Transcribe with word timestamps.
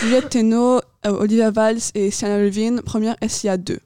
Juliette 0.00 0.28
Thénault, 0.28 0.80
euh, 1.06 1.10
Olivia 1.10 1.50
Valls 1.50 1.78
et 1.94 2.10
Sienna 2.10 2.38
Levine, 2.38 2.82
première 2.82 3.16
SIA 3.26 3.56
2. 3.56 3.78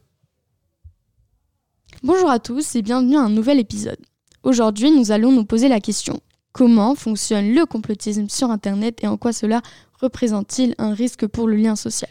Bonjour 2.03 2.31
à 2.31 2.39
tous 2.39 2.75
et 2.75 2.83
bienvenue 2.83 3.17
à 3.17 3.21
un 3.21 3.31
nouvel 3.31 3.61
épisode. 3.61 4.01
Aujourd'hui, 4.43 4.91
nous 4.91 5.13
allons 5.13 5.31
nous 5.31 5.45
poser 5.45 5.69
la 5.69 5.81
question 5.81 6.21
comment 6.53 6.95
fonctionne 6.95 7.55
le 7.55 7.65
complotisme 7.65 8.29
sur 8.29 8.51
Internet 8.51 9.03
et 9.03 9.07
en 9.07 9.17
quoi 9.17 9.33
cela 9.33 9.63
représente-t-il 10.01 10.75
un 10.79 10.95
risque 10.95 11.27
pour 11.27 11.47
le 11.47 11.57
lien 11.57 11.77
social? 11.77 12.11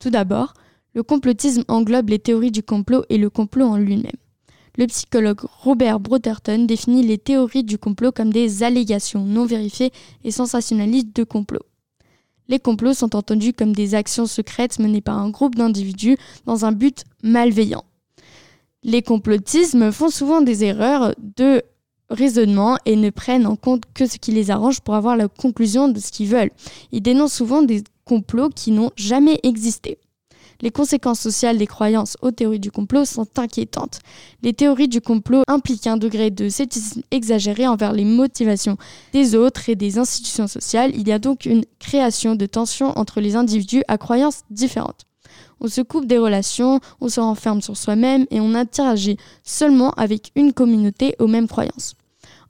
Tout 0.00 0.10
d'abord, 0.10 0.54
le 0.94 1.02
complotisme 1.02 1.64
englobe 1.68 2.10
les 2.10 2.18
théories 2.18 2.50
du 2.50 2.62
complot 2.62 3.04
et 3.08 3.16
le 3.16 3.30
complot 3.30 3.66
en 3.66 3.76
lui-même. 3.76 4.10
Le 4.76 4.86
psychologue 4.86 5.40
Robert 5.44 6.00
Brotherton 6.00 6.64
définit 6.64 7.02
les 7.02 7.18
théories 7.18 7.64
du 7.64 7.78
complot 7.78 8.10
comme 8.10 8.32
des 8.32 8.62
allégations 8.62 9.24
non 9.24 9.46
vérifiées 9.46 9.92
et 10.24 10.30
sensationnalistes 10.30 11.14
de 11.14 11.24
complot. 11.24 11.62
Les 12.52 12.58
complots 12.58 12.92
sont 12.92 13.16
entendus 13.16 13.54
comme 13.54 13.74
des 13.74 13.94
actions 13.94 14.26
secrètes 14.26 14.78
menées 14.78 15.00
par 15.00 15.16
un 15.16 15.30
groupe 15.30 15.54
d'individus 15.54 16.18
dans 16.44 16.66
un 16.66 16.72
but 16.72 17.04
malveillant. 17.22 17.82
Les 18.82 19.00
complotismes 19.00 19.90
font 19.90 20.10
souvent 20.10 20.42
des 20.42 20.62
erreurs 20.62 21.14
de 21.38 21.62
raisonnement 22.10 22.76
et 22.84 22.96
ne 22.96 23.08
prennent 23.08 23.46
en 23.46 23.56
compte 23.56 23.84
que 23.94 24.04
ce 24.04 24.18
qui 24.18 24.32
les 24.32 24.50
arrange 24.50 24.82
pour 24.82 24.94
avoir 24.96 25.16
la 25.16 25.28
conclusion 25.28 25.88
de 25.88 25.98
ce 25.98 26.12
qu'ils 26.12 26.28
veulent. 26.28 26.50
Ils 26.92 27.00
dénoncent 27.00 27.32
souvent 27.32 27.62
des 27.62 27.84
complots 28.04 28.50
qui 28.50 28.70
n'ont 28.70 28.90
jamais 28.96 29.40
existé. 29.44 29.96
Les 30.62 30.70
conséquences 30.70 31.20
sociales 31.20 31.58
des 31.58 31.66
croyances 31.66 32.16
aux 32.22 32.30
théories 32.30 32.60
du 32.60 32.70
complot 32.70 33.04
sont 33.04 33.26
inquiétantes. 33.36 33.98
Les 34.42 34.52
théories 34.52 34.86
du 34.86 35.00
complot 35.00 35.42
impliquent 35.48 35.88
un 35.88 35.96
degré 35.96 36.30
de 36.30 36.48
scepticisme 36.48 37.02
exagéré 37.10 37.66
envers 37.66 37.92
les 37.92 38.04
motivations 38.04 38.76
des 39.12 39.34
autres 39.34 39.68
et 39.68 39.74
des 39.74 39.98
institutions 39.98 40.46
sociales. 40.46 40.92
Il 40.94 41.08
y 41.08 41.12
a 41.12 41.18
donc 41.18 41.46
une 41.46 41.64
création 41.80 42.36
de 42.36 42.46
tensions 42.46 42.96
entre 42.96 43.20
les 43.20 43.34
individus 43.34 43.82
à 43.88 43.98
croyances 43.98 44.42
différentes. 44.50 45.04
On 45.60 45.66
se 45.66 45.80
coupe 45.80 46.06
des 46.06 46.18
relations, 46.18 46.78
on 47.00 47.08
se 47.08 47.20
renferme 47.20 47.60
sur 47.60 47.76
soi-même 47.76 48.26
et 48.30 48.40
on 48.40 48.54
interagit 48.54 49.16
seulement 49.42 49.90
avec 49.92 50.30
une 50.36 50.52
communauté 50.52 51.16
aux 51.18 51.26
mêmes 51.26 51.48
croyances. 51.48 51.94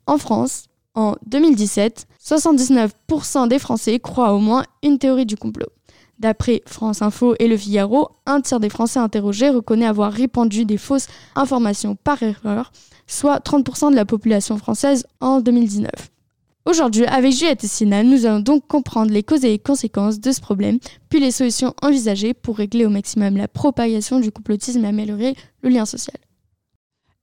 En 0.06 0.18
France, 0.18 0.66
en 0.94 1.16
2017, 1.26 2.06
79% 2.22 3.48
des 3.48 3.58
Français 3.58 3.98
croient 4.00 4.34
au 4.34 4.38
moins 4.38 4.64
une 4.82 4.98
théorie 4.98 5.26
du 5.26 5.36
complot. 5.36 5.68
D'après 6.22 6.62
France 6.66 7.02
Info 7.02 7.34
et 7.40 7.48
Le 7.48 7.56
Figaro, 7.56 8.10
un 8.26 8.40
tiers 8.40 8.60
des 8.60 8.68
Français 8.68 9.00
interrogés 9.00 9.50
reconnaît 9.50 9.86
avoir 9.86 10.12
répandu 10.12 10.64
des 10.64 10.76
fausses 10.76 11.08
informations 11.34 11.96
par 11.96 12.22
erreur, 12.22 12.70
soit 13.08 13.44
30% 13.44 13.90
de 13.90 13.96
la 13.96 14.04
population 14.04 14.56
française 14.56 15.04
en 15.18 15.40
2019. 15.40 15.90
Aujourd'hui, 16.64 17.06
avec 17.06 17.32
Juliette 17.32 17.64
et 17.64 17.66
Sina, 17.66 18.04
nous 18.04 18.24
allons 18.24 18.38
donc 18.38 18.68
comprendre 18.68 19.10
les 19.10 19.24
causes 19.24 19.44
et 19.44 19.48
les 19.48 19.58
conséquences 19.58 20.20
de 20.20 20.30
ce 20.30 20.40
problème, 20.40 20.78
puis 21.08 21.18
les 21.18 21.32
solutions 21.32 21.74
envisagées 21.82 22.34
pour 22.34 22.56
régler 22.56 22.86
au 22.86 22.90
maximum 22.90 23.36
la 23.36 23.48
propagation 23.48 24.20
du 24.20 24.30
complotisme 24.30 24.84
et 24.84 24.88
améliorer 24.88 25.34
le 25.62 25.70
lien 25.70 25.86
social. 25.86 26.18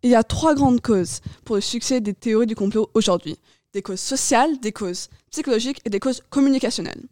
Il 0.03 0.09
y 0.09 0.15
a 0.15 0.23
trois 0.23 0.55
grandes 0.55 0.81
causes 0.81 1.21
pour 1.45 1.55
le 1.55 1.61
succès 1.61 2.01
des 2.01 2.13
théories 2.13 2.47
du 2.47 2.55
complot 2.55 2.89
aujourd'hui. 2.93 3.37
Des 3.71 3.81
causes 3.81 4.01
sociales, 4.01 4.59
des 4.59 4.73
causes 4.73 5.07
psychologiques 5.31 5.79
et 5.85 5.89
des 5.89 6.01
causes 6.01 6.21
communicationnelles. 6.29 7.03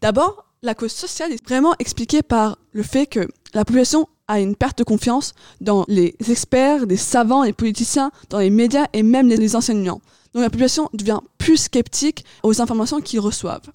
D'abord, 0.00 0.45
la 0.62 0.74
cause 0.74 0.92
sociale 0.92 1.32
est 1.32 1.44
vraiment 1.46 1.74
expliquée 1.78 2.22
par 2.22 2.58
le 2.72 2.82
fait 2.82 3.06
que 3.06 3.28
la 3.54 3.64
population 3.64 4.08
a 4.28 4.40
une 4.40 4.56
perte 4.56 4.78
de 4.78 4.84
confiance 4.84 5.34
dans 5.60 5.84
les 5.88 6.16
experts, 6.28 6.86
les 6.86 6.96
savants, 6.96 7.44
les 7.44 7.52
politiciens, 7.52 8.10
dans 8.30 8.38
les 8.38 8.50
médias 8.50 8.86
et 8.92 9.02
même 9.02 9.28
les 9.28 9.56
enseignants. 9.56 10.00
Donc 10.34 10.42
la 10.42 10.50
population 10.50 10.90
devient 10.92 11.20
plus 11.38 11.56
sceptique 11.56 12.24
aux 12.42 12.60
informations 12.60 13.00
qu'ils 13.00 13.20
reçoivent. 13.20 13.70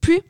Puis, 0.00 0.22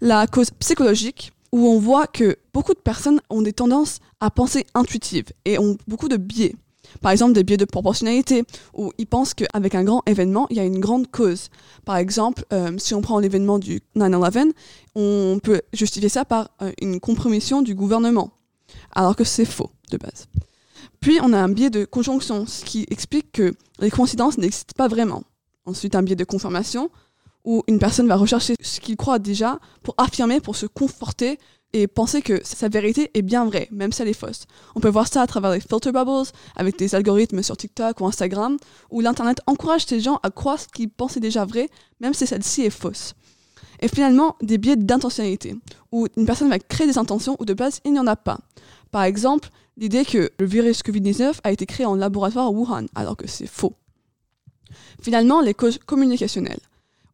la 0.00 0.26
cause 0.26 0.50
psychologique, 0.50 1.32
où 1.52 1.68
on 1.68 1.78
voit 1.78 2.06
que 2.06 2.36
beaucoup 2.52 2.74
de 2.74 2.78
personnes 2.78 3.20
ont 3.30 3.42
des 3.42 3.52
tendances 3.52 4.00
à 4.20 4.30
penser 4.30 4.66
intuitives 4.74 5.26
et 5.44 5.58
ont 5.58 5.76
beaucoup 5.86 6.08
de 6.08 6.16
biais. 6.16 6.56
Par 7.00 7.12
exemple, 7.12 7.32
des 7.32 7.44
biais 7.44 7.56
de 7.56 7.64
proportionnalité, 7.64 8.44
où 8.74 8.92
ils 8.98 9.06
pensent 9.06 9.34
qu'avec 9.34 9.74
un 9.74 9.84
grand 9.84 10.02
événement, 10.06 10.46
il 10.50 10.56
y 10.56 10.60
a 10.60 10.64
une 10.64 10.80
grande 10.80 11.10
cause. 11.10 11.48
Par 11.84 11.96
exemple, 11.96 12.44
euh, 12.52 12.72
si 12.78 12.94
on 12.94 13.00
prend 13.00 13.18
l'événement 13.18 13.58
du 13.58 13.80
9-11, 13.96 14.52
on 14.94 15.38
peut 15.42 15.62
justifier 15.72 16.08
ça 16.08 16.24
par 16.24 16.50
euh, 16.62 16.72
une 16.80 17.00
compromission 17.00 17.62
du 17.62 17.74
gouvernement, 17.74 18.30
alors 18.94 19.16
que 19.16 19.24
c'est 19.24 19.44
faux 19.44 19.70
de 19.90 19.96
base. 19.96 20.26
Puis, 21.00 21.18
on 21.22 21.32
a 21.32 21.38
un 21.38 21.48
biais 21.48 21.70
de 21.70 21.84
conjonction, 21.84 22.46
ce 22.46 22.64
qui 22.64 22.86
explique 22.90 23.32
que 23.32 23.54
les 23.80 23.90
coïncidences 23.90 24.38
n'existent 24.38 24.74
pas 24.76 24.88
vraiment. 24.88 25.22
Ensuite, 25.66 25.94
un 25.94 26.02
biais 26.02 26.16
de 26.16 26.24
confirmation, 26.24 26.90
où 27.44 27.62
une 27.68 27.78
personne 27.78 28.08
va 28.08 28.16
rechercher 28.16 28.54
ce 28.60 28.80
qu'il 28.80 28.96
croit 28.96 29.18
déjà 29.18 29.58
pour 29.82 29.94
affirmer, 29.98 30.40
pour 30.40 30.56
se 30.56 30.66
conforter 30.66 31.38
et 31.74 31.88
penser 31.88 32.22
que 32.22 32.40
sa 32.44 32.68
vérité 32.68 33.10
est 33.14 33.22
bien 33.22 33.44
vraie, 33.44 33.68
même 33.70 33.92
si 33.92 34.00
elle 34.00 34.08
est 34.08 34.14
fausse. 34.14 34.46
On 34.76 34.80
peut 34.80 34.88
voir 34.88 35.08
ça 35.08 35.20
à 35.20 35.26
travers 35.26 35.50
les 35.50 35.60
filter 35.60 35.92
bubbles, 35.92 36.30
avec 36.56 36.78
des 36.78 36.94
algorithmes 36.94 37.42
sur 37.42 37.56
TikTok 37.56 38.00
ou 38.00 38.06
Instagram, 38.06 38.56
où 38.90 39.00
l'Internet 39.00 39.40
encourage 39.46 39.84
ces 39.84 40.00
gens 40.00 40.20
à 40.22 40.30
croire 40.30 40.58
ce 40.58 40.68
qu'ils 40.68 40.88
pensaient 40.88 41.20
déjà 41.20 41.44
vrai, 41.44 41.68
même 42.00 42.14
si 42.14 42.26
celle-ci 42.26 42.62
est 42.62 42.70
fausse. 42.70 43.14
Et 43.80 43.88
finalement, 43.88 44.36
des 44.40 44.56
biais 44.56 44.76
d'intentionnalité, 44.76 45.56
où 45.90 46.06
une 46.16 46.26
personne 46.26 46.48
va 46.48 46.60
créer 46.60 46.86
des 46.86 46.96
intentions 46.96 47.36
où 47.40 47.44
de 47.44 47.54
base 47.54 47.80
il 47.84 47.92
n'y 47.92 47.98
en 47.98 48.06
a 48.06 48.16
pas. 48.16 48.38
Par 48.92 49.02
exemple, 49.02 49.50
l'idée 49.76 50.04
que 50.04 50.30
le 50.38 50.46
virus 50.46 50.80
Covid-19 50.82 51.40
a 51.42 51.50
été 51.50 51.66
créé 51.66 51.84
en 51.84 51.96
laboratoire 51.96 52.46
à 52.46 52.50
Wuhan, 52.50 52.86
alors 52.94 53.16
que 53.16 53.26
c'est 53.26 53.48
faux. 53.48 53.74
Finalement, 55.02 55.40
les 55.40 55.54
causes 55.54 55.78
communicationnelles, 55.84 56.60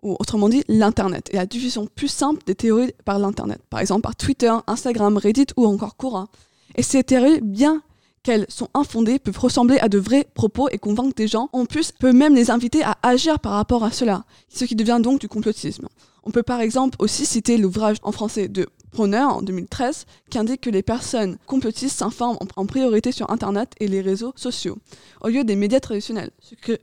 ou 0.02 0.16
autrement 0.18 0.48
dit 0.48 0.62
l'Internet, 0.68 1.28
et 1.32 1.36
la 1.36 1.46
diffusion 1.46 1.86
plus 1.94 2.08
simple 2.08 2.42
des 2.46 2.54
théories 2.54 2.92
par 3.04 3.18
l'Internet, 3.18 3.60
par 3.70 3.80
exemple 3.80 4.02
par 4.02 4.16
Twitter, 4.16 4.52
Instagram, 4.66 5.16
Reddit 5.16 5.46
ou 5.56 5.66
encore 5.66 5.96
Quora. 5.96 6.28
Et 6.76 6.82
ces 6.82 7.02
théories, 7.02 7.40
bien 7.40 7.82
qu'elles 8.22 8.46
sont 8.48 8.68
infondées, 8.74 9.18
peuvent 9.18 9.38
ressembler 9.38 9.78
à 9.78 9.88
de 9.88 9.98
vrais 9.98 10.26
propos 10.34 10.68
et 10.68 10.78
convaincre 10.78 11.14
des 11.14 11.26
gens. 11.26 11.48
En 11.52 11.64
plus, 11.64 11.92
peut 11.92 12.12
même 12.12 12.34
les 12.34 12.50
inviter 12.50 12.82
à 12.82 12.98
agir 13.02 13.38
par 13.40 13.52
rapport 13.52 13.84
à 13.84 13.90
cela, 13.90 14.24
ce 14.48 14.64
qui 14.64 14.76
devient 14.76 15.00
donc 15.02 15.20
du 15.20 15.28
complotisme. 15.28 15.88
On 16.24 16.30
peut 16.30 16.42
par 16.42 16.60
exemple 16.60 16.96
aussi 16.98 17.24
citer 17.24 17.56
l'ouvrage 17.56 17.96
en 18.02 18.12
français 18.12 18.48
de 18.48 18.68
Bronner 18.92 19.22
en 19.22 19.42
2013 19.42 20.06
qui 20.30 20.38
indique 20.38 20.62
que 20.62 20.70
les 20.70 20.82
personnes 20.82 21.38
complotistes 21.46 21.96
s'informent 21.96 22.38
en 22.56 22.66
priorité 22.66 23.12
sur 23.12 23.30
Internet 23.30 23.72
et 23.80 23.88
les 23.88 24.00
réseaux 24.00 24.32
sociaux, 24.36 24.78
au 25.20 25.28
lieu 25.28 25.44
des 25.44 25.56
médias 25.56 25.80
traditionnels, 25.80 26.30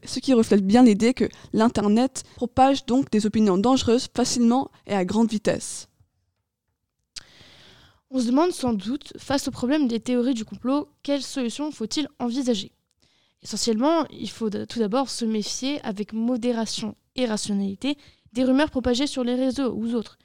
ce, 0.06 0.20
qui 0.20 0.34
reflète 0.34 0.66
bien 0.66 0.84
l'idée 0.84 1.14
que 1.14 1.30
l'Internet 1.54 2.24
propage 2.36 2.86
donc 2.86 3.10
des 3.12 3.26
opinions 3.26 3.58
dangereuses 3.58 4.08
facilement 4.16 4.72
et 4.86 4.94
à 4.94 5.06
grande 5.06 5.30
vitesse. 5.30 5.88
On 8.10 8.20
se 8.20 8.28
demande 8.28 8.52
sans 8.52 8.74
doute, 8.74 9.12
face 9.18 9.50
au 9.50 9.52
problème 9.52 9.88
des 9.88 10.00
théories 10.00 10.34
du 10.34 10.46
complot, 10.46 10.88
quelles 11.04 11.22
solutions 11.22 11.72
faut-il 11.72 12.08
envisager? 12.20 12.72
Essentiellement, 13.44 14.06
il 14.10 14.30
faut 14.30 14.50
tout 14.50 14.80
d'abord 14.80 15.10
se 15.10 15.26
méfier 15.26 15.82
avec 15.82 16.14
modération 16.14 16.96
et 17.16 17.26
rationalité 17.26 17.98
des 18.34 18.44
rumeurs 18.44 18.72
propagées 18.72 19.08
sur 19.08 19.24
les 19.24 19.36
réseaux 19.36 19.74
ou 19.74 19.94
autres, 19.94 20.18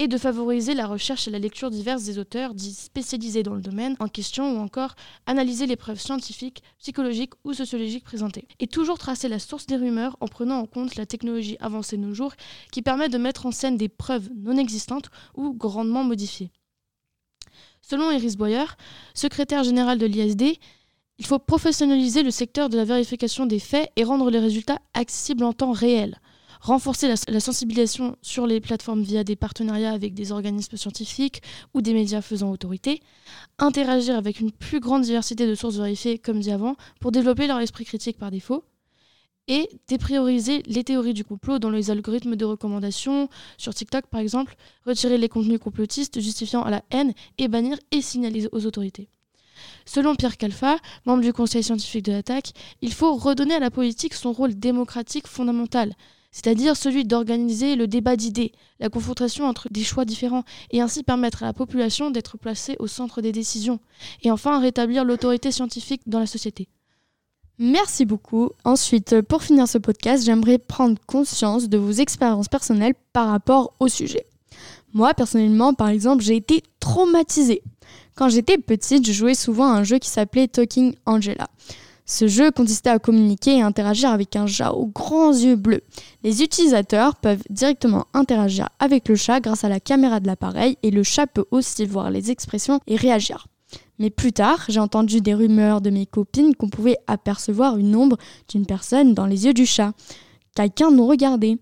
et 0.00 0.08
de 0.08 0.16
favoriser 0.16 0.72
la 0.72 0.86
recherche 0.86 1.28
et 1.28 1.30
la 1.30 1.38
lecture 1.38 1.68
diverses 1.68 2.04
des 2.04 2.18
auteurs 2.18 2.54
dits 2.54 2.72
spécialisés 2.72 3.42
dans 3.42 3.54
le 3.54 3.60
domaine 3.60 3.96
en 4.00 4.08
question 4.08 4.56
ou 4.56 4.58
encore 4.58 4.94
analyser 5.26 5.66
les 5.66 5.76
preuves 5.76 6.00
scientifiques, 6.00 6.62
psychologiques 6.78 7.34
ou 7.44 7.52
sociologiques 7.52 8.04
présentées. 8.04 8.48
Et 8.60 8.66
toujours 8.66 8.96
tracer 8.96 9.28
la 9.28 9.38
source 9.38 9.66
des 9.66 9.76
rumeurs 9.76 10.16
en 10.20 10.26
prenant 10.26 10.56
en 10.56 10.64
compte 10.64 10.96
la 10.96 11.04
technologie 11.04 11.58
avancée 11.60 11.98
de 11.98 12.02
nos 12.02 12.14
jours 12.14 12.32
qui 12.72 12.80
permet 12.80 13.10
de 13.10 13.18
mettre 13.18 13.44
en 13.44 13.50
scène 13.50 13.76
des 13.76 13.90
preuves 13.90 14.30
non 14.34 14.56
existantes 14.56 15.10
ou 15.36 15.52
grandement 15.52 16.02
modifiées. 16.02 16.50
Selon 17.82 18.10
Iris 18.10 18.38
Boyer, 18.38 18.64
secrétaire 19.12 19.64
général 19.64 19.98
de 19.98 20.06
l'ISD, 20.06 20.58
il 21.18 21.26
faut 21.26 21.38
professionnaliser 21.38 22.22
le 22.22 22.30
secteur 22.30 22.70
de 22.70 22.78
la 22.78 22.86
vérification 22.86 23.44
des 23.44 23.58
faits 23.58 23.90
et 23.96 24.04
rendre 24.04 24.30
les 24.30 24.38
résultats 24.38 24.78
accessibles 24.94 25.44
en 25.44 25.52
temps 25.52 25.72
réel 25.72 26.18
renforcer 26.60 27.12
la, 27.28 27.40
sensibilisation 27.40 28.16
sur 28.22 28.46
les 28.46 28.60
plateformes 28.60 29.02
via 29.02 29.24
des 29.24 29.36
partenariats 29.36 29.92
avec 29.92 30.14
des 30.14 30.32
organismes 30.32 30.76
scientifiques 30.76 31.42
ou 31.74 31.80
des 31.80 31.94
médias 31.94 32.22
faisant 32.22 32.50
autorité, 32.50 33.00
interagir 33.58 34.16
avec 34.16 34.40
une 34.40 34.52
plus 34.52 34.80
grande 34.80 35.02
diversité 35.02 35.46
de 35.46 35.54
sources 35.54 35.76
vérifiées, 35.76 36.18
comme 36.18 36.40
dit 36.40 36.50
avant, 36.50 36.76
pour 37.00 37.12
développer 37.12 37.46
leur 37.46 37.58
esprit 37.60 37.84
critique 37.84 38.18
par 38.18 38.30
défaut, 38.30 38.64
et 39.48 39.68
déprioriser 39.88 40.62
les 40.66 40.84
théories 40.84 41.14
du 41.14 41.24
complot 41.24 41.58
dans 41.58 41.70
les 41.70 41.90
algorithmes 41.90 42.36
de 42.36 42.44
recommandation, 42.44 43.28
sur 43.58 43.74
TikTok 43.74 44.06
par 44.06 44.20
exemple, 44.20 44.54
retirer 44.86 45.18
les 45.18 45.28
contenus 45.28 45.58
complotistes 45.58 46.20
justifiant 46.20 46.62
à 46.62 46.70
la 46.70 46.84
haine 46.90 47.14
et 47.36 47.48
bannir 47.48 47.76
et 47.90 48.00
signaler 48.00 48.48
aux 48.52 48.66
autorités. 48.66 49.08
Selon 49.84 50.14
Pierre 50.14 50.36
Calfa, 50.36 50.76
membre 51.04 51.22
du 51.22 51.32
conseil 51.32 51.62
scientifique 51.62 52.04
de 52.04 52.12
l'attaque, 52.12 52.52
il 52.80 52.92
faut 52.92 53.16
redonner 53.16 53.54
à 53.54 53.58
la 53.58 53.70
politique 53.70 54.14
son 54.14 54.32
rôle 54.32 54.54
démocratique 54.54 55.26
fondamental, 55.26 55.94
c'est-à-dire 56.30 56.76
celui 56.76 57.04
d'organiser 57.04 57.76
le 57.76 57.86
débat 57.86 58.16
d'idées, 58.16 58.52
la 58.78 58.88
confrontation 58.88 59.46
entre 59.46 59.68
des 59.70 59.82
choix 59.82 60.04
différents, 60.04 60.44
et 60.70 60.80
ainsi 60.80 61.02
permettre 61.02 61.42
à 61.42 61.46
la 61.46 61.52
population 61.52 62.10
d'être 62.10 62.38
placée 62.38 62.76
au 62.78 62.86
centre 62.86 63.20
des 63.20 63.32
décisions, 63.32 63.80
et 64.22 64.30
enfin 64.30 64.60
rétablir 64.60 65.04
l'autorité 65.04 65.50
scientifique 65.50 66.02
dans 66.06 66.20
la 66.20 66.26
société. 66.26 66.68
Merci 67.58 68.06
beaucoup. 68.06 68.50
Ensuite, 68.64 69.20
pour 69.20 69.42
finir 69.42 69.68
ce 69.68 69.76
podcast, 69.76 70.24
j'aimerais 70.24 70.56
prendre 70.56 70.96
conscience 71.06 71.68
de 71.68 71.76
vos 71.76 71.92
expériences 71.92 72.48
personnelles 72.48 72.94
par 73.12 73.28
rapport 73.28 73.74
au 73.80 73.88
sujet. 73.88 74.24
Moi, 74.94 75.12
personnellement, 75.12 75.74
par 75.74 75.88
exemple, 75.88 76.22
j'ai 76.22 76.36
été 76.36 76.62
traumatisée. 76.80 77.62
Quand 78.14 78.28
j'étais 78.28 78.56
petite, 78.56 79.06
je 79.06 79.12
jouais 79.12 79.34
souvent 79.34 79.70
à 79.70 79.76
un 79.76 79.84
jeu 79.84 79.98
qui 79.98 80.08
s'appelait 80.08 80.48
Talking 80.48 80.94
Angela. 81.06 81.48
Ce 82.10 82.26
jeu 82.26 82.50
consistait 82.50 82.90
à 82.90 82.98
communiquer 82.98 83.58
et 83.58 83.62
interagir 83.62 84.10
avec 84.10 84.34
un 84.34 84.48
chat 84.48 84.72
aux 84.72 84.88
grands 84.88 85.30
yeux 85.30 85.54
bleus. 85.54 85.82
Les 86.24 86.42
utilisateurs 86.42 87.14
peuvent 87.14 87.44
directement 87.50 88.06
interagir 88.14 88.68
avec 88.80 89.08
le 89.08 89.14
chat 89.14 89.38
grâce 89.38 89.62
à 89.62 89.68
la 89.68 89.78
caméra 89.78 90.18
de 90.18 90.26
l'appareil 90.26 90.76
et 90.82 90.90
le 90.90 91.04
chat 91.04 91.28
peut 91.28 91.44
aussi 91.52 91.86
voir 91.86 92.10
les 92.10 92.32
expressions 92.32 92.80
et 92.88 92.96
réagir. 92.96 93.46
Mais 94.00 94.10
plus 94.10 94.32
tard, 94.32 94.64
j'ai 94.68 94.80
entendu 94.80 95.20
des 95.20 95.34
rumeurs 95.34 95.80
de 95.80 95.90
mes 95.90 96.04
copines 96.04 96.56
qu'on 96.56 96.68
pouvait 96.68 96.98
apercevoir 97.06 97.76
une 97.76 97.94
ombre 97.94 98.16
d'une 98.48 98.66
personne 98.66 99.14
dans 99.14 99.26
les 99.26 99.46
yeux 99.46 99.54
du 99.54 99.64
chat. 99.64 99.92
Quelqu'un 100.56 100.90
nous 100.90 101.06
regardait. 101.06 101.58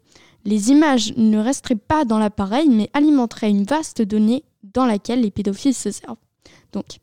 Les 0.46 0.70
images 0.70 1.12
ne 1.18 1.36
resteraient 1.36 1.74
pas 1.74 2.06
dans 2.06 2.18
l'appareil 2.18 2.70
mais 2.70 2.88
alimenteraient 2.94 3.50
une 3.50 3.64
vaste 3.64 4.00
donnée 4.00 4.44
dans 4.62 4.86
laquelle 4.86 5.20
les 5.20 5.30
pédophiles 5.30 5.74
se 5.74 5.90
servent. 5.90 6.16
Donc, 6.72 7.00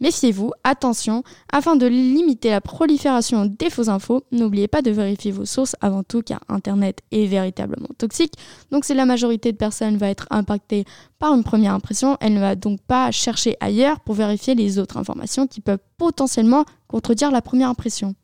Méfiez-vous, 0.00 0.52
attention, 0.64 1.22
afin 1.52 1.76
de 1.76 1.86
limiter 1.86 2.48
la 2.48 2.62
prolifération 2.62 3.44
des 3.44 3.68
fausses 3.68 3.88
infos, 3.88 4.24
n'oubliez 4.32 4.66
pas 4.66 4.80
de 4.80 4.90
vérifier 4.90 5.30
vos 5.30 5.44
sources 5.44 5.76
avant 5.82 6.02
tout 6.02 6.22
car 6.22 6.40
Internet 6.48 7.00
est 7.12 7.26
véritablement 7.26 7.88
toxique. 7.98 8.32
Donc 8.70 8.86
si 8.86 8.94
la 8.94 9.04
majorité 9.04 9.52
de 9.52 9.58
personnes 9.58 9.98
va 9.98 10.08
être 10.08 10.26
impactée 10.30 10.86
par 11.18 11.34
une 11.34 11.44
première 11.44 11.74
impression, 11.74 12.16
elle 12.20 12.32
ne 12.32 12.40
va 12.40 12.56
donc 12.56 12.80
pas 12.80 13.10
chercher 13.10 13.56
ailleurs 13.60 14.00
pour 14.00 14.14
vérifier 14.14 14.54
les 14.54 14.78
autres 14.78 14.96
informations 14.96 15.46
qui 15.46 15.60
peuvent 15.60 15.78
potentiellement 15.98 16.64
contredire 16.88 17.30
la 17.30 17.42
première 17.42 17.68
impression. 17.68 18.14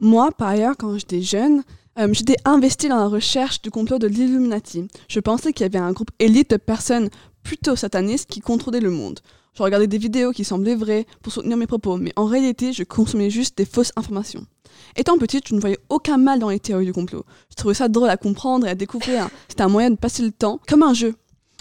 Moi, 0.00 0.30
par 0.32 0.48
ailleurs, 0.48 0.76
quand 0.78 0.98
j'étais 0.98 1.22
jeune, 1.22 1.62
euh, 1.98 2.08
j'étais 2.12 2.36
investie 2.44 2.88
dans 2.88 2.96
la 2.96 3.08
recherche 3.08 3.62
du 3.62 3.70
complot 3.70 3.98
de 3.98 4.06
l'Illuminati. 4.06 4.86
Je 5.08 5.20
pensais 5.20 5.54
qu'il 5.54 5.64
y 5.64 5.66
avait 5.66 5.78
un 5.78 5.92
groupe 5.92 6.10
élite 6.18 6.50
de 6.50 6.56
personnes 6.58 7.08
plutôt 7.42 7.74
satanistes 7.74 8.28
qui 8.28 8.40
contrôlaient 8.40 8.80
le 8.80 8.90
monde. 8.90 9.20
Je 9.54 9.62
regardais 9.62 9.86
des 9.86 9.98
vidéos 9.98 10.32
qui 10.32 10.44
semblaient 10.44 10.76
vraies 10.76 11.06
pour 11.22 11.32
soutenir 11.32 11.56
mes 11.56 11.66
propos, 11.66 11.96
mais 11.96 12.12
en 12.16 12.24
réalité, 12.24 12.72
je 12.72 12.84
consommais 12.84 13.30
juste 13.30 13.58
des 13.58 13.64
fausses 13.64 13.92
informations. 13.96 14.46
Étant 14.96 15.18
petite, 15.18 15.48
je 15.48 15.54
ne 15.54 15.60
voyais 15.60 15.78
aucun 15.88 16.16
mal 16.16 16.38
dans 16.38 16.48
les 16.50 16.60
théories 16.60 16.86
du 16.86 16.92
complot. 16.92 17.24
Je 17.50 17.56
trouvais 17.56 17.74
ça 17.74 17.88
drôle 17.88 18.10
à 18.10 18.16
comprendre 18.16 18.66
et 18.66 18.70
à 18.70 18.74
découvrir. 18.74 19.28
C'était 19.48 19.62
un 19.62 19.68
moyen 19.68 19.90
de 19.90 19.96
passer 19.96 20.22
le 20.22 20.32
temps, 20.32 20.60
comme 20.68 20.82
un 20.82 20.94
jeu. 20.94 21.14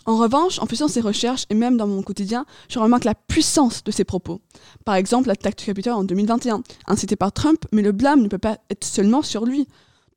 En 0.06 0.18
revanche, 0.18 0.60
en 0.60 0.66
faisant 0.66 0.88
ces 0.88 1.02
recherches 1.02 1.46
et 1.50 1.56
même 1.56 1.78
dans 1.78 1.86
mon 1.86 2.02
quotidien, 2.02 2.46
je 2.70 2.80
remarque 2.80 3.04
la 3.04 3.16
puissance 3.16 3.84
de 3.84 3.92
ces 3.92 4.06
propos. 4.06 4.42
Par 4.86 4.96
exemple, 4.96 5.28
l'attaque 5.28 5.58
du 5.58 5.66
Capitole 5.66 5.94
en 5.94 6.04
2021, 6.04 6.64
incitée 6.88 7.16
par 7.16 7.32
Trump, 7.32 7.66
mais 7.72 7.82
le 7.82 7.92
blâme 7.92 8.22
ne 8.22 8.28
peut 8.28 8.38
pas 8.38 8.58
être 8.70 8.86
seulement 8.86 9.22
sur 9.22 9.46
lui. 9.46 9.68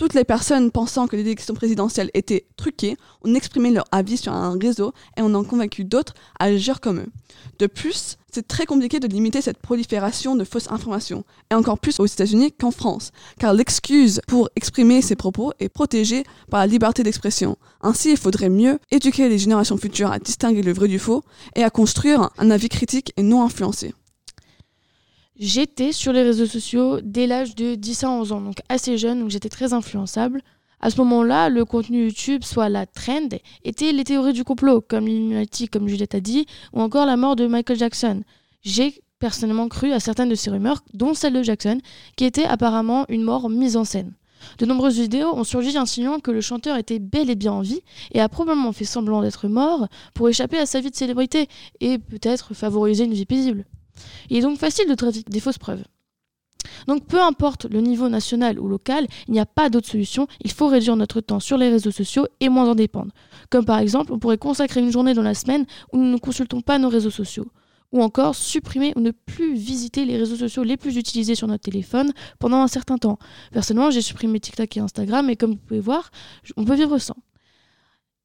Toutes 0.02 0.14
les 0.14 0.24
personnes 0.24 0.72
pensant 0.72 1.06
que 1.06 1.14
l'élection 1.14 1.54
présidentielle 1.54 2.10
était 2.12 2.44
truquée 2.56 2.96
ont 3.24 3.32
exprimé 3.36 3.70
leur 3.70 3.84
avis 3.92 4.16
sur 4.16 4.32
un 4.32 4.58
réseau 4.58 4.92
et 5.16 5.22
on 5.22 5.32
en 5.32 5.44
convaincu 5.44 5.84
d'autres 5.84 6.14
à 6.40 6.46
agir 6.46 6.80
comme 6.80 6.98
eux. 6.98 7.12
De 7.60 7.68
plus, 7.68 8.18
c'est 8.32 8.48
très 8.48 8.66
compliqué 8.66 8.98
de 8.98 9.06
limiter 9.06 9.40
cette 9.40 9.58
prolifération 9.58 10.34
de 10.34 10.42
fausses 10.42 10.68
informations, 10.72 11.22
et 11.52 11.54
encore 11.54 11.78
plus 11.78 12.00
aux 12.00 12.06
États-Unis 12.06 12.50
qu'en 12.50 12.72
France, 12.72 13.12
car 13.38 13.54
l'excuse 13.54 14.20
pour 14.26 14.50
exprimer 14.56 15.02
ses 15.02 15.14
propos 15.14 15.52
est 15.60 15.68
protégée 15.68 16.24
par 16.50 16.58
la 16.58 16.66
liberté 16.66 17.04
d'expression. 17.04 17.56
Ainsi, 17.80 18.10
il 18.10 18.16
faudrait 18.16 18.48
mieux 18.48 18.80
éduquer 18.90 19.28
les 19.28 19.38
générations 19.38 19.76
futures 19.76 20.10
à 20.10 20.18
distinguer 20.18 20.62
le 20.62 20.72
vrai 20.72 20.88
du 20.88 20.98
faux 20.98 21.22
et 21.54 21.62
à 21.62 21.70
construire 21.70 22.30
un 22.38 22.50
avis 22.50 22.68
critique 22.68 23.12
et 23.16 23.22
non 23.22 23.44
influencé. 23.44 23.94
J'étais 25.44 25.90
sur 25.90 26.12
les 26.12 26.22
réseaux 26.22 26.46
sociaux 26.46 27.00
dès 27.02 27.26
l'âge 27.26 27.56
de 27.56 27.74
10 27.74 28.04
à 28.04 28.10
11 28.10 28.30
ans, 28.30 28.40
donc 28.40 28.58
assez 28.68 28.96
jeune, 28.96 29.18
donc 29.18 29.30
j'étais 29.30 29.48
très 29.48 29.72
influençable. 29.72 30.40
À 30.80 30.88
ce 30.88 30.98
moment-là, 30.98 31.48
le 31.48 31.64
contenu 31.64 32.04
YouTube, 32.04 32.44
soit 32.44 32.68
la 32.68 32.86
trend, 32.86 33.28
était 33.64 33.90
les 33.90 34.04
théories 34.04 34.34
du 34.34 34.44
complot, 34.44 34.82
comme 34.82 35.08
l'Illuminati, 35.08 35.66
comme 35.66 35.88
Juliette 35.88 36.14
a 36.14 36.20
dit, 36.20 36.46
ou 36.72 36.80
encore 36.80 37.06
la 37.06 37.16
mort 37.16 37.34
de 37.34 37.48
Michael 37.48 37.76
Jackson. 37.76 38.22
J'ai 38.62 39.02
personnellement 39.18 39.66
cru 39.66 39.90
à 39.90 39.98
certaines 39.98 40.28
de 40.28 40.36
ces 40.36 40.48
rumeurs, 40.48 40.84
dont 40.94 41.12
celle 41.12 41.32
de 41.32 41.42
Jackson, 41.42 41.80
qui 42.14 42.24
était 42.24 42.44
apparemment 42.44 43.04
une 43.08 43.24
mort 43.24 43.50
mise 43.50 43.76
en 43.76 43.82
scène. 43.82 44.12
De 44.58 44.64
nombreuses 44.64 45.00
vidéos 45.00 45.34
ont 45.34 45.42
surgi 45.42 45.76
insinuant 45.76 46.20
que 46.20 46.30
le 46.30 46.40
chanteur 46.40 46.76
était 46.76 47.00
bel 47.00 47.30
et 47.30 47.34
bien 47.34 47.50
en 47.50 47.62
vie 47.62 47.82
et 48.12 48.20
a 48.20 48.28
probablement 48.28 48.70
fait 48.70 48.84
semblant 48.84 49.22
d'être 49.22 49.48
mort 49.48 49.88
pour 50.14 50.28
échapper 50.28 50.58
à 50.58 50.66
sa 50.66 50.78
vie 50.78 50.92
de 50.92 50.96
célébrité 50.96 51.48
et 51.80 51.98
peut-être 51.98 52.54
favoriser 52.54 53.06
une 53.06 53.14
vie 53.14 53.26
paisible. 53.26 53.64
Il 54.30 54.36
est 54.36 54.42
donc 54.42 54.58
facile 54.58 54.88
de 54.88 54.94
traiter 54.94 55.22
des 55.26 55.40
fausses 55.40 55.58
preuves. 55.58 55.84
Donc 56.86 57.06
peu 57.06 57.20
importe 57.20 57.66
le 57.66 57.80
niveau 57.80 58.08
national 58.08 58.58
ou 58.58 58.68
local, 58.68 59.06
il 59.28 59.32
n'y 59.32 59.40
a 59.40 59.46
pas 59.46 59.68
d'autre 59.68 59.88
solution, 59.88 60.26
il 60.40 60.50
faut 60.50 60.68
réduire 60.68 60.96
notre 60.96 61.20
temps 61.20 61.40
sur 61.40 61.56
les 61.56 61.68
réseaux 61.68 61.90
sociaux 61.90 62.26
et 62.40 62.48
moins 62.48 62.68
en 62.68 62.74
dépendre. 62.74 63.12
Comme 63.50 63.64
par 63.64 63.78
exemple, 63.78 64.12
on 64.12 64.18
pourrait 64.18 64.38
consacrer 64.38 64.80
une 64.80 64.92
journée 64.92 65.14
dans 65.14 65.22
la 65.22 65.34
semaine 65.34 65.66
où 65.92 65.98
nous 65.98 66.10
ne 66.10 66.18
consultons 66.18 66.60
pas 66.60 66.78
nos 66.78 66.88
réseaux 66.88 67.10
sociaux. 67.10 67.46
Ou 67.92 68.02
encore 68.02 68.34
supprimer 68.34 68.94
ou 68.96 69.00
ne 69.00 69.10
plus 69.10 69.54
visiter 69.54 70.06
les 70.06 70.16
réseaux 70.16 70.36
sociaux 70.36 70.62
les 70.62 70.78
plus 70.78 70.96
utilisés 70.96 71.34
sur 71.34 71.46
notre 71.46 71.64
téléphone 71.64 72.12
pendant 72.38 72.62
un 72.62 72.68
certain 72.68 72.96
temps. 72.96 73.18
Personnellement, 73.52 73.90
j'ai 73.90 74.00
supprimé 74.00 74.40
TikTok 74.40 74.74
et 74.78 74.80
Instagram 74.80 75.28
et 75.28 75.36
comme 75.36 75.50
vous 75.50 75.58
pouvez 75.58 75.80
voir, 75.80 76.10
on 76.56 76.64
peut 76.64 76.74
vivre 76.74 76.96
sans. 76.96 77.16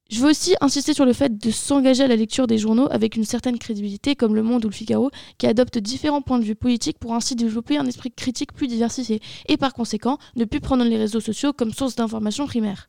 Je 0.09 0.21
veux 0.21 0.30
aussi 0.30 0.56
insister 0.62 0.94
sur 0.94 1.06
le 1.06 1.13
fait 1.13 1.38
de 1.38 1.51
s'engager 1.51 2.04
à 2.04 2.07
la 2.07 2.15
lecture 2.15 2.48
des 2.48 2.57
journaux 2.57 2.88
avec 2.92 3.15
une 3.15 3.25
certaine 3.25 3.59
crédibilité, 3.59 4.15
comme 4.15 4.36
Le 4.36 4.44
Monde 4.44 4.63
ou 4.63 4.69
Le 4.69 4.74
Figaro, 4.74 5.12
qui 5.38 5.48
adoptent 5.48 5.80
différents 5.80 6.21
points 6.21 6.39
de 6.39 6.45
vue 6.45 6.56
politiques 6.56 6.98
pour 6.98 7.13
ainsi 7.13 7.36
développer 7.36 7.77
un 7.77 7.86
esprit 7.86 8.12
critique 8.12 8.54
plus 8.54 8.68
diversifié, 8.68 9.21
et 9.48 9.57
par 9.57 9.74
conséquent, 9.74 10.18
ne 10.36 10.45
plus 10.45 10.62
prendre 10.62 10.83
les 10.86 10.98
réseaux 10.98 11.19
sociaux 11.19 11.51
comme 11.51 11.74
source 11.74 11.95
d'information 11.95 12.48
primaire. 12.48 12.88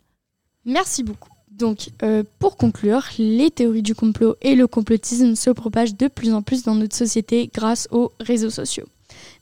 Merci 0.64 1.02
beaucoup. 1.02 1.30
Donc, 1.50 1.88
euh, 2.02 2.22
pour 2.38 2.56
conclure, 2.56 3.04
les 3.18 3.50
théories 3.50 3.82
du 3.82 3.94
complot 3.94 4.36
et 4.42 4.54
le 4.54 4.68
complotisme 4.68 5.34
se 5.34 5.50
propagent 5.50 5.96
de 5.96 6.06
plus 6.06 6.32
en 6.32 6.42
plus 6.42 6.62
dans 6.62 6.76
notre 6.76 6.94
société 6.94 7.50
grâce 7.52 7.88
aux 7.90 8.12
réseaux 8.20 8.50
sociaux. 8.50 8.86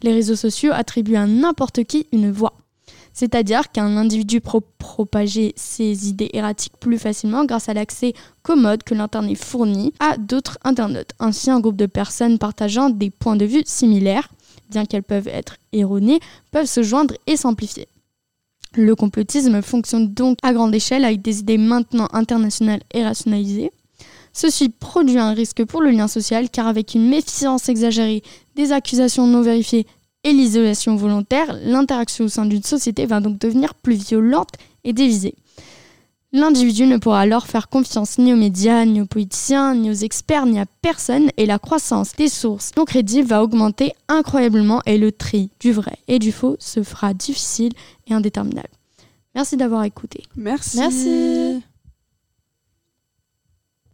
Les 0.02 0.12
réseaux 0.12 0.36
sociaux 0.36 0.72
attribuent 0.72 1.16
à 1.16 1.26
n'importe 1.26 1.84
qui 1.84 2.06
une 2.12 2.30
voix. 2.30 2.54
C'est-à-dire 3.18 3.72
qu'un 3.72 3.96
individu 3.96 4.42
peut 4.42 4.60
propager 4.76 5.54
ses 5.56 6.10
idées 6.10 6.28
erratiques 6.34 6.76
plus 6.78 6.98
facilement 6.98 7.46
grâce 7.46 7.70
à 7.70 7.72
l'accès 7.72 8.12
commode 8.42 8.82
que 8.82 8.92
l'Internet 8.92 9.38
fournit 9.42 9.94
à 10.00 10.18
d'autres 10.18 10.58
internautes. 10.64 11.12
Ainsi, 11.18 11.50
un 11.50 11.60
groupe 11.60 11.78
de 11.78 11.86
personnes 11.86 12.36
partageant 12.36 12.90
des 12.90 13.08
points 13.08 13.36
de 13.36 13.46
vue 13.46 13.62
similaires, 13.64 14.28
bien 14.68 14.84
qu'elles 14.84 15.02
peuvent 15.02 15.28
être 15.28 15.56
erronées, 15.72 16.20
peuvent 16.52 16.66
se 16.66 16.82
joindre 16.82 17.14
et 17.26 17.38
s'amplifier. 17.38 17.88
Le 18.74 18.94
complotisme 18.94 19.62
fonctionne 19.62 20.12
donc 20.12 20.36
à 20.42 20.52
grande 20.52 20.74
échelle 20.74 21.06
avec 21.06 21.22
des 21.22 21.40
idées 21.40 21.56
maintenant 21.56 22.08
internationales 22.12 22.82
et 22.92 23.02
rationalisées. 23.02 23.70
Ceci 24.34 24.68
produit 24.68 25.18
un 25.18 25.32
risque 25.32 25.64
pour 25.64 25.80
le 25.80 25.90
lien 25.90 26.08
social 26.08 26.50
car 26.50 26.66
avec 26.66 26.94
une 26.94 27.08
méfiance 27.08 27.70
exagérée, 27.70 28.22
des 28.56 28.72
accusations 28.72 29.26
non 29.26 29.40
vérifiées 29.40 29.86
et 30.26 30.32
l'isolation 30.32 30.96
volontaire, 30.96 31.56
l'interaction 31.62 32.24
au 32.24 32.28
sein 32.28 32.46
d'une 32.46 32.64
société 32.64 33.06
va 33.06 33.20
donc 33.20 33.38
devenir 33.38 33.74
plus 33.74 33.94
violente 33.94 34.50
et 34.82 34.92
dévisée. 34.92 35.36
L'individu 36.32 36.86
ne 36.86 36.96
pourra 36.96 37.20
alors 37.20 37.46
faire 37.46 37.68
confiance 37.68 38.18
ni 38.18 38.32
aux 38.32 38.36
médias, 38.36 38.84
ni 38.84 39.00
aux 39.00 39.06
politiciens, 39.06 39.76
ni 39.76 39.88
aux 39.88 39.94
experts, 39.94 40.46
ni 40.46 40.58
à 40.58 40.66
personne, 40.82 41.30
et 41.36 41.46
la 41.46 41.60
croissance 41.60 42.12
des 42.16 42.28
sources 42.28 42.72
non 42.76 42.84
crédibles 42.84 43.28
va 43.28 43.44
augmenter 43.44 43.92
incroyablement 44.08 44.82
et 44.84 44.98
le 44.98 45.12
tri 45.12 45.50
du 45.60 45.70
vrai 45.70 45.96
et 46.08 46.18
du 46.18 46.32
faux 46.32 46.56
se 46.58 46.82
fera 46.82 47.14
difficile 47.14 47.72
et 48.08 48.12
indéterminable. 48.12 48.68
Merci 49.36 49.56
d'avoir 49.56 49.84
écouté. 49.84 50.24
Merci. 50.34 50.78
Merci. 50.78 51.62